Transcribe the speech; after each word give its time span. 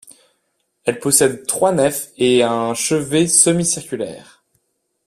Elle 0.83 0.99
possède 0.99 1.45
trois 1.45 1.71
nefs 1.73 2.09
et 2.17 2.41
un 2.41 2.73
chevet 2.73 3.27
semi-circulaire. 3.27 4.43